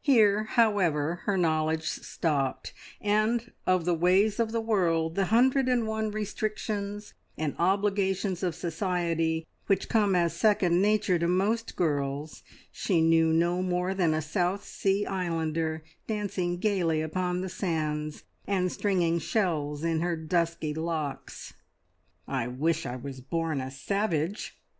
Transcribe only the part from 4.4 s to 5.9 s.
of the world, the hundred and